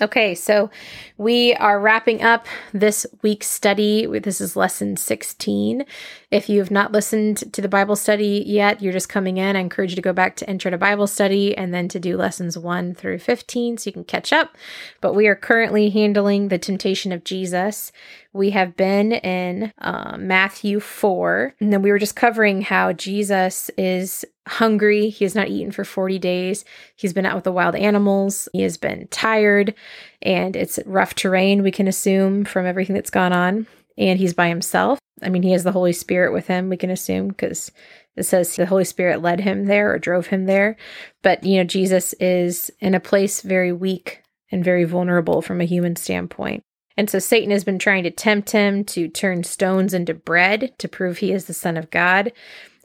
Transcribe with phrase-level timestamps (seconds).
[0.00, 0.70] Okay, so
[1.16, 4.06] we are wrapping up this week's study.
[4.06, 5.84] This is lesson 16.
[6.30, 9.56] If you have not listened to the Bible study yet, you're just coming in.
[9.56, 12.16] I encourage you to go back to Intro to Bible Study and then to do
[12.16, 14.56] lessons 1 through 15 so you can catch up.
[15.00, 17.90] But we are currently handling the temptation of Jesus.
[18.38, 23.68] We have been in uh, Matthew 4, and then we were just covering how Jesus
[23.76, 25.08] is hungry.
[25.08, 26.64] He has not eaten for 40 days.
[26.94, 28.48] He's been out with the wild animals.
[28.52, 29.74] He has been tired,
[30.22, 33.66] and it's rough terrain, we can assume, from everything that's gone on.
[33.98, 35.00] And he's by himself.
[35.20, 37.72] I mean, he has the Holy Spirit with him, we can assume, because
[38.14, 40.76] it says the Holy Spirit led him there or drove him there.
[41.24, 45.64] But, you know, Jesus is in a place very weak and very vulnerable from a
[45.64, 46.62] human standpoint.
[46.98, 50.88] And so Satan has been trying to tempt him to turn stones into bread to
[50.88, 52.32] prove he is the Son of God.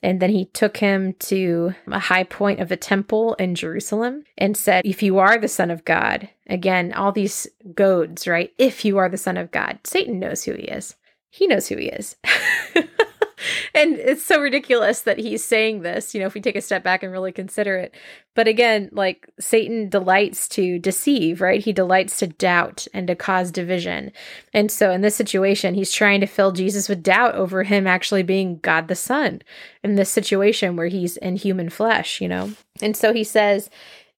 [0.04, 4.56] And then he took him to a high point of the temple in Jerusalem and
[4.56, 8.54] said, If you are the Son of God, again, all these goads, right?
[8.60, 10.96] If you are the Son of God, Satan knows who he is.
[11.32, 12.16] He knows who he is.
[13.76, 16.84] and it's so ridiculous that he's saying this, you know, if we take a step
[16.84, 17.94] back and really consider it.
[18.36, 21.64] But again, like Satan delights to deceive, right?
[21.64, 24.12] He delights to doubt and to cause division.
[24.54, 28.24] And so in this situation, he's trying to fill Jesus with doubt over him actually
[28.24, 29.42] being God the Son
[29.84, 32.52] in this situation where he's in human flesh, you know?
[32.82, 33.70] And so he says,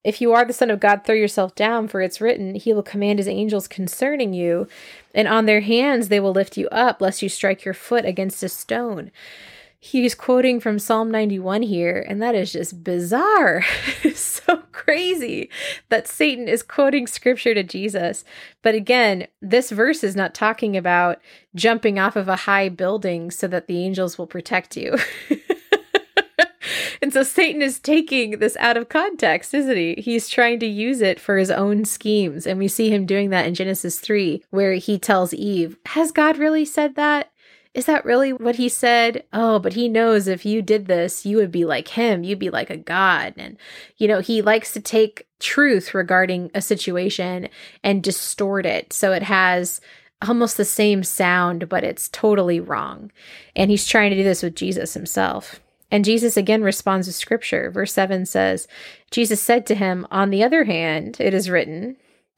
[0.06, 2.84] if you are the Son of God, throw yourself down, for it's written, He will
[2.84, 4.68] command His angels concerning you,
[5.16, 8.44] and on their hands they will lift you up, lest you strike your foot against
[8.44, 9.12] a stone.
[9.80, 13.64] He's quoting from Psalm 91 here, and that is just bizarre.
[14.16, 15.50] so crazy
[15.90, 18.24] that Satan is quoting scripture to Jesus.
[18.62, 21.20] But again, this verse is not talking about
[21.56, 24.98] jumping off of a high building so that the angels will protect you.
[27.06, 29.94] and so Satan is taking this out of context, isn't he?
[30.00, 32.48] He's trying to use it for his own schemes.
[32.48, 36.40] And we see him doing that in Genesis 3, where he tells Eve, Has God
[36.40, 37.32] really said that?
[37.76, 39.24] Is that really what he said?
[39.32, 42.24] Oh, but he knows if you did this, you would be like him.
[42.24, 43.36] You'd be like a god.
[43.38, 43.60] And,
[43.98, 47.50] you know, he likes to take truth regarding a situation
[47.84, 48.94] and distort it.
[48.94, 49.80] So it has
[50.28, 53.12] almost the same sound, but it's totally wrong.
[53.56, 55.62] And he's trying to do this with Jesus himself.
[55.96, 57.72] And Jesus again responds with scripture.
[57.72, 58.68] Verse 7 says,
[59.12, 61.96] Jesus said to him, On the other hand, it is written,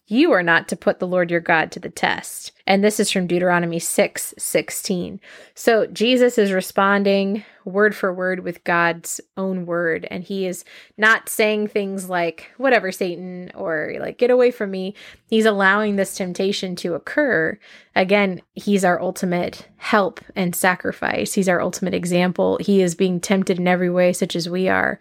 [0.09, 2.53] You are not to put the Lord your God to the test.
[2.65, 5.19] And this is from Deuteronomy 6 16.
[5.53, 10.07] So Jesus is responding word for word with God's own word.
[10.09, 10.63] And he is
[10.97, 14.95] not saying things like, whatever, Satan, or like, get away from me.
[15.29, 17.59] He's allowing this temptation to occur.
[17.95, 21.33] Again, he's our ultimate help and sacrifice.
[21.33, 22.57] He's our ultimate example.
[22.61, 24.99] He is being tempted in every way, such as we are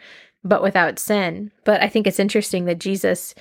[0.48, 1.50] but without sin.
[1.64, 3.34] But I think it's interesting that Jesus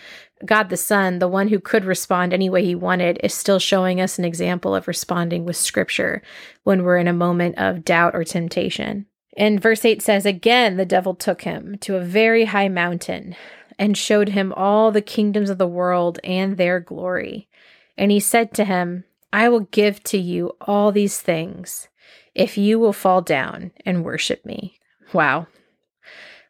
[0.44, 4.02] God the Son, the one who could respond any way he wanted, is still showing
[4.02, 6.22] us an example of responding with scripture
[6.64, 9.06] when we're in a moment of doubt or temptation.
[9.38, 13.36] And verse 8 says, Again, the devil took him to a very high mountain
[13.78, 17.48] and showed him all the kingdoms of the world and their glory.
[17.98, 21.88] And he said to him, I will give to you all these things
[22.34, 24.80] if you will fall down and worship me.
[25.14, 25.48] Wow.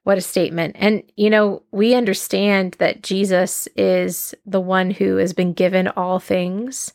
[0.06, 0.76] What a statement.
[0.78, 6.20] And, you know, we understand that Jesus is the one who has been given all
[6.20, 6.94] things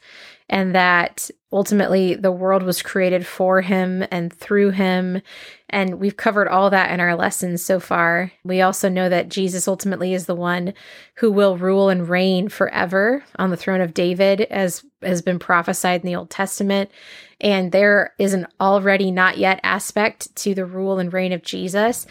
[0.48, 5.22] and that ultimately the world was created for him and through him.
[5.69, 8.31] And we've covered all that in our lessons so far.
[8.44, 10.72] We also know that Jesus ultimately is the one
[11.16, 16.03] who will rule and reign forever on the throne of David, as has been prophesied
[16.03, 16.92] in the Old Testament.
[17.41, 22.06] And there is an already not yet aspect to the rule and reign of Jesus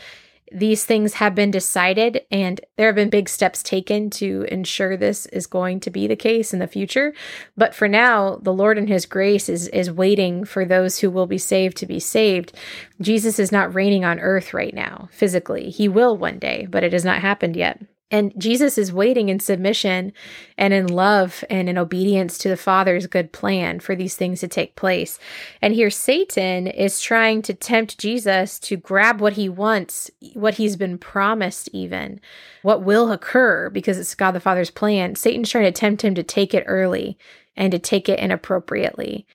[0.51, 5.25] these things have been decided and there have been big steps taken to ensure this
[5.27, 7.13] is going to be the case in the future.
[7.57, 11.27] But for now the lord in his grace is is waiting for those who will
[11.27, 12.53] be saved to be saved.
[13.01, 15.69] Jesus is not reigning on earth right now physically.
[15.69, 17.79] He will one day but it has not happened yet
[18.11, 20.13] and Jesus is waiting in submission
[20.57, 24.47] and in love and in obedience to the Father's good plan for these things to
[24.47, 25.19] take place.
[25.61, 30.75] And here Satan is trying to tempt Jesus to grab what he wants, what he's
[30.75, 32.19] been promised, even
[32.63, 35.15] what will occur because it's God the Father's plan.
[35.15, 37.15] Satan's trying to tempt him to take it early
[37.55, 39.27] and to take it inappropriately.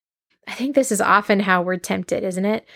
[0.49, 2.67] I think this is often how we're tempted, isn't it?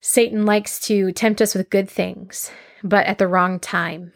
[0.00, 2.50] Satan likes to tempt us with good things,
[2.82, 4.12] but at the wrong time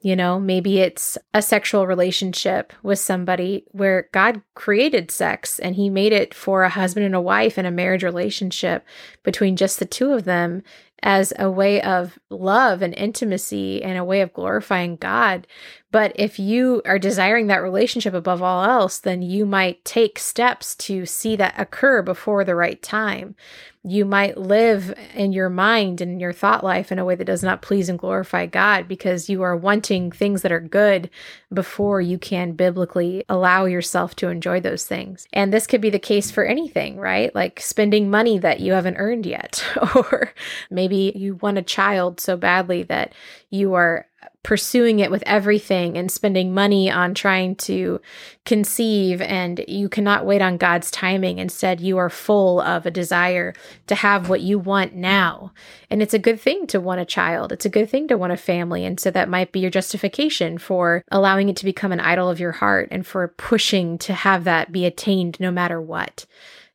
[0.00, 5.90] you know, maybe it's a sexual relationship with somebody where God created sex and he
[5.90, 8.84] made it for a husband and a wife and a marriage relationship
[9.22, 10.62] between just the two of them.
[11.02, 15.46] as a way of love and intimacy and a way of glorifying God.
[15.90, 20.74] But if you are desiring that relationship above all else, then you might take steps
[20.76, 23.34] to see that occur before the right time
[23.82, 27.42] you might live in your mind and your thought life in a way that does
[27.42, 31.08] not please and glorify God because you are wanting things that are good
[31.52, 35.26] before you can biblically allow yourself to enjoy those things.
[35.32, 37.34] And this could be the case for anything, right?
[37.34, 39.64] Like spending money that you haven't earned yet,
[39.94, 40.34] or
[40.70, 43.14] maybe you want a child so badly that
[43.48, 44.06] you are
[44.42, 48.00] pursuing it with everything and spending money on trying to
[48.46, 51.38] conceive and you cannot wait on God's timing.
[51.38, 53.52] Instead, you are full of a desire
[53.86, 55.52] to have what you want now.
[55.90, 57.52] And it's a good thing to want a child.
[57.52, 58.86] It's a good thing to want a family.
[58.86, 62.40] And so that might be your justification for allowing it to become an idol of
[62.40, 66.24] your heart and for pushing to have that be attained no matter what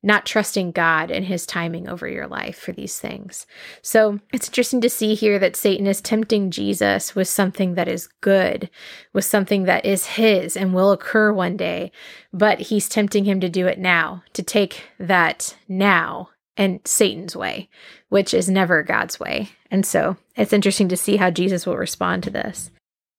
[0.06, 3.48] not trusting God and his timing over your life for these things.
[3.82, 8.08] So it's interesting to see here that Satan is tempting Jesus with something that is
[8.22, 8.70] good,
[9.14, 11.92] with something that is his and will occur one day,
[12.32, 17.68] but he's tempting him to do it now, to take that now and Satan's way,
[18.10, 19.50] which is never God's way.
[19.72, 22.70] And so it's interesting to see how Jesus will respond to this.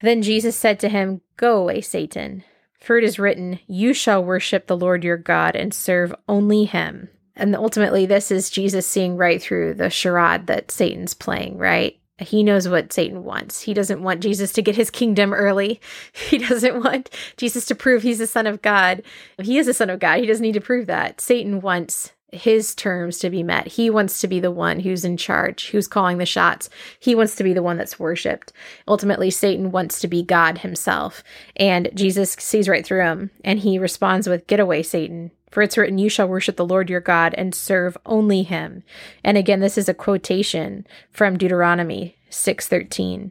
[0.00, 2.44] Then Jesus said to him, Go away, Satan.
[2.87, 7.09] For it is written, You shall worship the Lord your God and serve only him.
[7.35, 11.99] And ultimately, this is Jesus seeing right through the charade that Satan's playing, right?
[12.19, 13.61] He knows what Satan wants.
[13.61, 15.81] He doesn't want Jesus to get his kingdom early.
[16.31, 19.03] He doesn't want Jesus to prove he's the Son of God.
[19.43, 20.21] He is the Son of God.
[20.21, 21.21] He doesn't need to prove that.
[21.21, 23.67] Satan wants his terms to be met.
[23.67, 26.69] He wants to be the one who's in charge, who's calling the shots.
[26.99, 28.52] He wants to be the one that's worshiped.
[28.88, 31.23] Ultimately, Satan wants to be God himself.
[31.56, 35.31] And Jesus sees right through him and he responds with, Get away, Satan.
[35.50, 38.82] For it's written, You shall worship the Lord your God and serve only him.
[39.25, 43.31] And again, this is a quotation from Deuteronomy 6:13.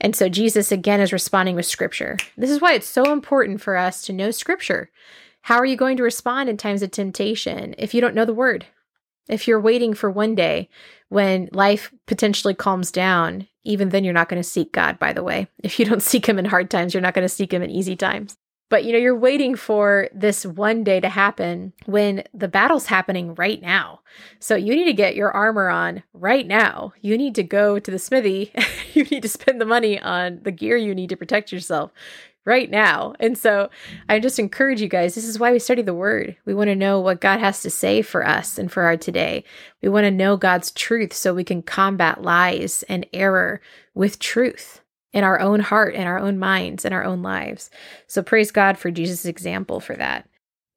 [0.00, 2.16] And so Jesus again is responding with scripture.
[2.36, 4.90] This is why it's so important for us to know scripture
[5.44, 8.32] how are you going to respond in times of temptation if you don't know the
[8.32, 8.64] word?
[9.28, 10.70] If you're waiting for one day
[11.10, 15.22] when life potentially calms down, even then you're not going to seek God, by the
[15.22, 15.48] way.
[15.62, 17.68] If you don't seek Him in hard times, you're not going to seek Him in
[17.68, 18.38] easy times.
[18.74, 23.32] But you know, you're waiting for this one day to happen when the battle's happening
[23.36, 24.00] right now.
[24.40, 26.92] So you need to get your armor on right now.
[27.00, 28.52] You need to go to the smithy.
[28.92, 31.92] you need to spend the money on the gear you need to protect yourself
[32.44, 33.14] right now.
[33.20, 33.70] And so
[34.08, 36.36] I just encourage you guys this is why we study the word.
[36.44, 39.44] We want to know what God has to say for us and for our today.
[39.82, 43.60] We want to know God's truth so we can combat lies and error
[43.94, 44.80] with truth
[45.14, 47.70] in our own heart, in our own minds, in our own lives.
[48.06, 50.28] So praise God for Jesus' example for that.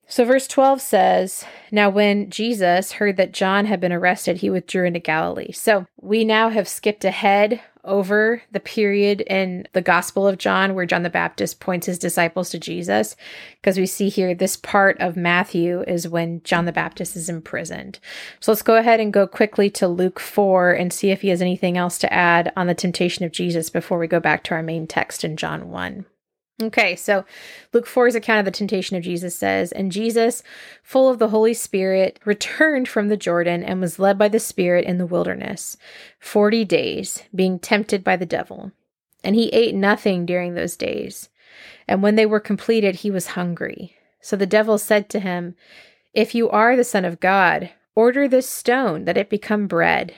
[0.09, 4.85] So, verse 12 says, Now when Jesus heard that John had been arrested, he withdrew
[4.85, 5.51] into Galilee.
[5.51, 10.85] So, we now have skipped ahead over the period in the Gospel of John where
[10.85, 13.15] John the Baptist points his disciples to Jesus,
[13.61, 17.99] because we see here this part of Matthew is when John the Baptist is imprisoned.
[18.39, 21.41] So, let's go ahead and go quickly to Luke 4 and see if he has
[21.41, 24.63] anything else to add on the temptation of Jesus before we go back to our
[24.63, 26.05] main text in John 1.
[26.61, 27.23] Okay, so
[27.71, 30.41] Luke 4's account of the temptation of Jesus says, And Jesus,
[30.81, 34.83] full of the Holy Spirit, returned from the Jordan and was led by the Spirit
[34.85, 35.77] in the wilderness,
[36.19, 38.71] forty days, being tempted by the devil.
[39.23, 41.29] And he ate nothing during those days.
[41.87, 43.95] And when they were completed, he was hungry.
[44.19, 45.55] So the devil said to him,
[46.11, 50.15] If you are the Son of God, order this stone that it become bread.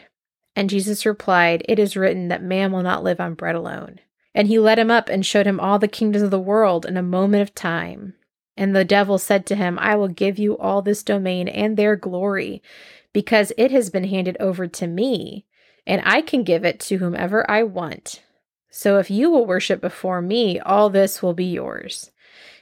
[0.55, 3.99] And Jesus replied, It is written that man will not live on bread alone.
[4.39, 6.95] And he led him up and showed him all the kingdoms of the world in
[6.95, 8.13] a moment of time.
[8.55, 11.97] And the devil said to him, I will give you all this domain and their
[11.97, 12.63] glory,
[13.11, 15.45] because it has been handed over to me,
[15.85, 18.23] and I can give it to whomever I want.
[18.69, 22.11] So if you will worship before me, all this will be yours.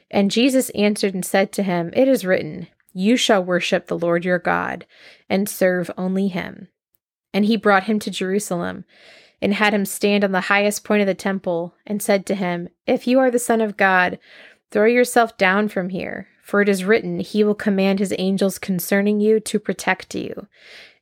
[0.09, 4.25] And Jesus answered and said to him, It is written, You shall worship the Lord
[4.25, 4.87] your God,
[5.29, 6.69] and serve only him.
[7.35, 8.83] And he brought him to Jerusalem
[9.41, 12.69] and had him stand on the highest point of the temple, and said to him,
[12.85, 14.19] If you are the Son of God,
[14.71, 19.19] throw yourself down from here, for it is written, He will command His angels concerning
[19.19, 20.47] you to protect you,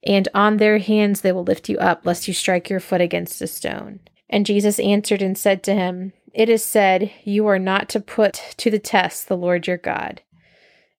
[0.04, 3.42] and on their hands they will lift you up, lest you strike your foot against
[3.42, 4.00] a stone.
[4.30, 8.42] And Jesus answered and said to him, It is said, You are not to put
[8.58, 10.22] to the test the Lord your God.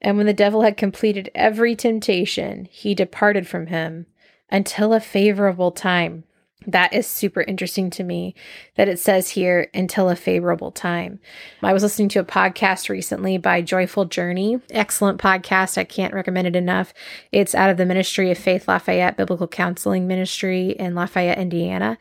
[0.00, 4.07] And when the devil had completed every temptation, he departed from him
[4.50, 6.25] until a favorable time
[6.66, 8.35] that is super interesting to me
[8.76, 11.20] that it says here until a favorable time.
[11.62, 14.61] I was listening to a podcast recently by Joyful Journey.
[14.70, 15.78] Excellent podcast.
[15.78, 16.92] I can't recommend it enough.
[17.32, 21.99] It's out of the Ministry of Faith Lafayette Biblical Counseling Ministry in Lafayette, Indiana.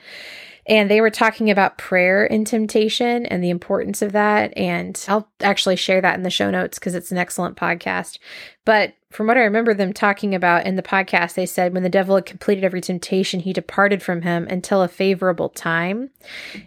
[0.67, 4.55] And they were talking about prayer in temptation and the importance of that.
[4.57, 8.17] And I'll actually share that in the show notes because it's an excellent podcast.
[8.65, 11.89] But from what I remember them talking about in the podcast, they said when the
[11.89, 16.09] devil had completed every temptation, he departed from him until a favorable time.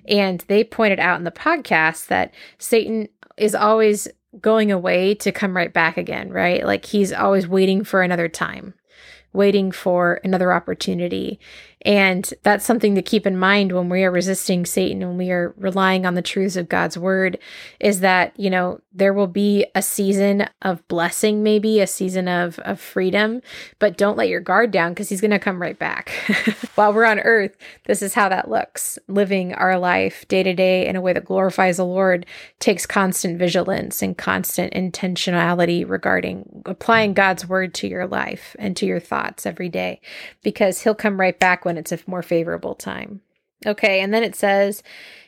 [0.08, 4.08] And they pointed out in the podcast that Satan is always
[4.40, 6.64] going away to come right back again, right?
[6.64, 8.72] Like he's always waiting for another time
[9.32, 11.38] waiting for another opportunity.
[11.88, 15.54] And that's something to keep in mind when we are resisting Satan, when we are
[15.56, 17.38] relying on the truths of God's word,
[17.80, 22.58] is that, you know, there will be a season of blessing, maybe a season of,
[22.58, 23.40] of freedom,
[23.78, 26.10] but don't let your guard down because he's going to come right back.
[26.74, 28.98] While we're on earth, this is how that looks.
[29.08, 32.26] Living our life day to day in a way that glorifies the Lord
[32.58, 38.84] takes constant vigilance and constant intentionality regarding applying God's word to your life and to
[38.84, 40.02] your thoughts every day
[40.42, 43.20] because he'll come right back when it's a more favorable time.
[43.66, 44.82] Okay, and then it says,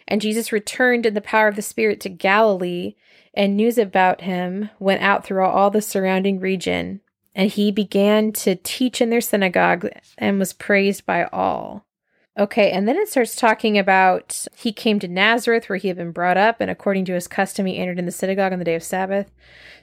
[0.06, 2.94] and Jesus returned in the power of the Spirit to Galilee,
[3.34, 7.00] and news about him went out throughout all the surrounding region.
[7.34, 9.88] And he began to teach in their synagogue
[10.18, 11.86] and was praised by all.
[12.38, 16.12] Okay, and then it starts talking about he came to Nazareth where he had been
[16.12, 18.76] brought up, and according to his custom, he entered in the synagogue on the day
[18.76, 19.30] of Sabbath.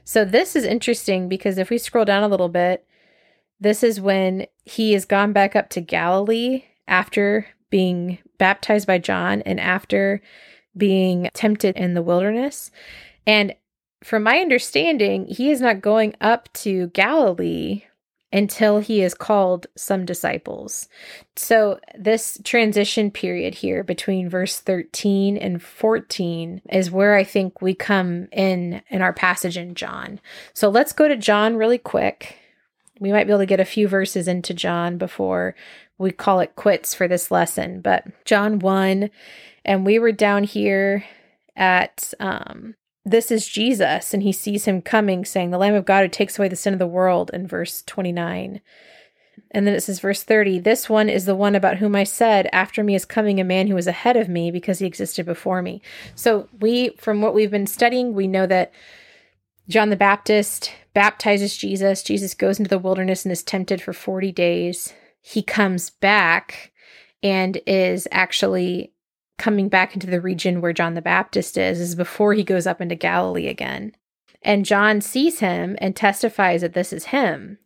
[0.03, 2.86] So this is interesting because if we scroll down a little bit,
[3.59, 9.41] this is when he has gone back up to Galilee after being baptized by John
[9.41, 10.21] and after
[10.75, 12.71] being tempted in the wilderness.
[13.25, 13.55] And
[14.03, 17.83] from my understanding, he is not going up to Galilee
[18.31, 20.89] until he has called some disciples.
[21.35, 27.73] So, this transition period here between verse 13 and 14 is where I think we
[27.73, 30.19] come in in our passage in John.
[30.53, 32.37] So, let's go to John really quick
[32.99, 35.55] we might be able to get a few verses into John before
[35.97, 37.81] we call it quits for this lesson.
[37.81, 39.09] But John 1,
[39.65, 41.05] and we were down here
[41.55, 46.03] at um, this is Jesus, and he sees him coming, saying, The Lamb of God
[46.03, 48.61] who takes away the sin of the world, in verse 29.
[49.51, 52.49] And then it says, verse 30, this one is the one about whom I said,
[52.51, 55.61] After me is coming a man who is ahead of me because he existed before
[55.61, 55.81] me.
[56.15, 58.73] So, we, from what we've been studying, we know that
[59.69, 62.01] John the Baptist baptizes Jesus.
[62.01, 64.93] Jesus goes into the wilderness and is tempted for 40 days.
[65.21, 66.71] He comes back
[67.21, 68.93] and is actually
[69.37, 72.81] coming back into the region where John the Baptist is, is before he goes up
[72.81, 73.93] into Galilee again.
[74.41, 77.57] And John sees him and testifies that this is him.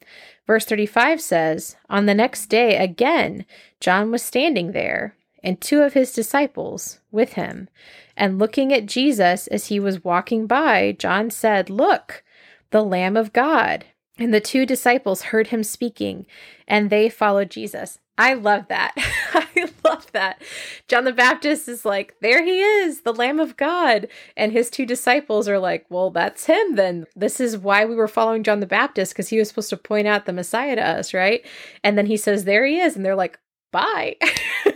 [0.48, 3.46] Verse 35 says, On the next day again,
[3.80, 7.70] John was standing there, and two of his disciples with him.
[8.16, 12.24] And looking at Jesus as he was walking by, John said, Look,
[12.72, 13.86] the Lamb of God.
[14.18, 16.28] And the two disciples heard him speaking,
[16.68, 17.98] and they followed Jesus.
[18.18, 18.94] I love that.
[19.34, 20.42] I love that.
[20.88, 24.08] John the Baptist is like, there he is, the Lamb of God.
[24.38, 27.08] And his two disciples are like, well, that's him then.
[27.16, 30.08] This is why we were following John the Baptist, because he was supposed to point
[30.08, 31.44] out the Messiah to us, right?
[31.84, 32.96] And then he says, there he is.
[32.96, 33.40] And they're like,
[33.72, 34.18] bye.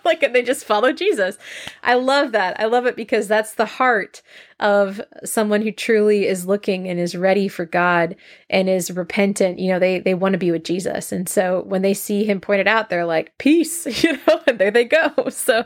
[0.04, 1.38] like and they just follow Jesus.
[1.82, 2.58] I love that.
[2.60, 4.22] I love it because that's the heart
[4.58, 8.16] of someone who truly is looking and is ready for God
[8.48, 9.58] and is repentant.
[9.58, 11.12] You know, they they want to be with Jesus.
[11.12, 14.70] And so when they see him pointed out, they're like, "Peace," you know, and there
[14.70, 15.12] they go.
[15.30, 15.64] So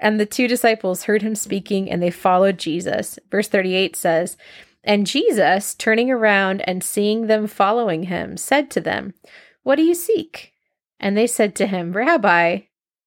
[0.00, 3.18] and the two disciples heard him speaking and they followed Jesus.
[3.30, 4.36] Verse 38 says,
[4.84, 9.14] and Jesus, turning around and seeing them following him, said to them,
[9.62, 10.52] What do you seek?
[11.00, 12.60] And they said to him, Rabbi,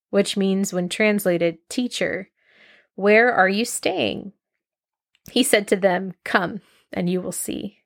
[0.10, 2.30] which means, when translated, teacher,
[2.96, 4.34] where are you staying?
[5.32, 6.62] He said to them, Come,
[6.92, 7.80] and you will see.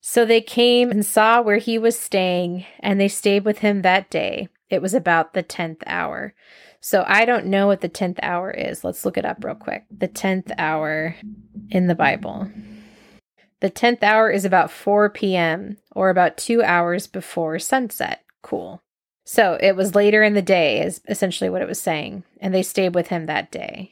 [0.00, 4.10] So they came and saw where he was staying, and they stayed with him that
[4.10, 4.48] day.
[4.68, 6.34] It was about the 10th hour.
[6.80, 8.84] So I don't know what the 10th hour is.
[8.84, 9.84] Let's look it up real quick.
[9.90, 11.16] The 10th hour
[11.70, 12.50] in the Bible.
[13.60, 18.24] The 10th hour is about 4 p.m., or about two hours before sunset.
[18.42, 18.82] Cool.
[19.24, 22.24] So it was later in the day, is essentially what it was saying.
[22.40, 23.90] And they stayed with him that day.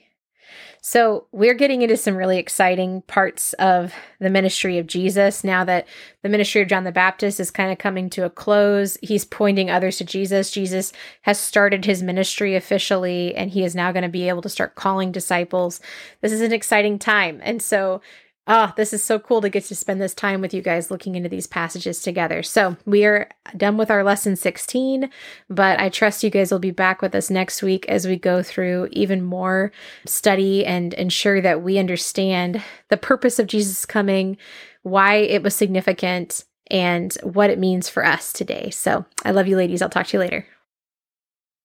[0.85, 5.87] So we're getting into some really exciting parts of the ministry of Jesus now that
[6.23, 8.99] the ministry of John the Baptist is kind of coming to a close.
[9.01, 10.51] He's pointing others to Jesus.
[10.51, 14.49] Jesus has started his ministry officially, and he is now going to be able to
[14.49, 15.81] start calling disciples.
[16.21, 17.41] This is an exciting time.
[17.45, 18.03] And so
[18.49, 21.15] Oh, this is so cool to get to spend this time with you guys looking
[21.15, 22.43] into these passages together.
[22.43, 25.09] So, we are done with our lesson 16,
[25.49, 28.43] but I trust you guys will be back with us next week as we go
[28.43, 29.71] through even more
[30.07, 34.37] study and ensure that we understand the purpose of Jesus coming,
[34.83, 38.71] why it was significant, and what it means for us today.
[38.71, 39.83] So, I love you, ladies.
[39.83, 40.47] I'll talk to you later.